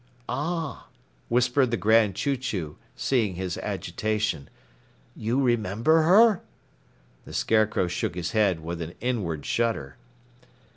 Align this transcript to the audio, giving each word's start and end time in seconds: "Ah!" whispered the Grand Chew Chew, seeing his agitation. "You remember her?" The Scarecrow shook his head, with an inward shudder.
"Ah!" 0.27 0.87
whispered 1.29 1.69
the 1.69 1.77
Grand 1.77 2.15
Chew 2.15 2.35
Chew, 2.35 2.75
seeing 2.95 3.35
his 3.35 3.59
agitation. 3.59 4.49
"You 5.15 5.39
remember 5.39 6.01
her?" 6.01 6.41
The 7.25 7.33
Scarecrow 7.35 7.87
shook 7.87 8.15
his 8.15 8.31
head, 8.31 8.61
with 8.61 8.81
an 8.81 8.95
inward 8.99 9.45
shudder. 9.45 9.97